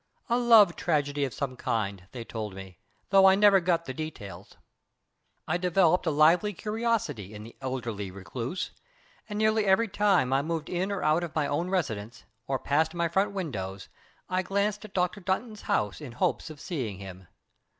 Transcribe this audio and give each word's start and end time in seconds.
"A 0.29 0.37
love 0.39 0.75
tragedy 0.75 1.25
of 1.25 1.31
some 1.35 1.55
kind, 1.55 2.07
they 2.11 2.23
told 2.25 2.55
me, 2.55 2.79
though 3.11 3.27
I 3.27 3.35
never 3.35 3.59
got 3.59 3.85
the 3.85 3.93
details." 3.93 4.57
I 5.47 5.59
developed 5.59 6.07
a 6.07 6.09
lively 6.09 6.53
curiosity 6.53 7.35
in 7.35 7.43
the 7.43 7.55
elderly 7.61 8.09
recluse, 8.09 8.71
and 9.29 9.37
nearly 9.37 9.65
every 9.67 9.87
time 9.87 10.33
I 10.33 10.41
moved 10.41 10.69
in 10.71 10.91
or 10.91 11.03
out 11.03 11.23
of 11.23 11.35
my 11.35 11.45
own 11.45 11.69
residence, 11.69 12.23
or 12.47 12.57
passed 12.57 12.95
my 12.95 13.07
front 13.09 13.31
windows, 13.33 13.89
I 14.27 14.41
glanced 14.41 14.83
at 14.85 14.95
Dr. 14.95 15.19
Dunton's 15.21 15.61
house 15.69 16.01
in 16.01 16.13
hopes 16.13 16.49
of 16.49 16.59
seeing 16.59 16.97
him. 16.97 17.27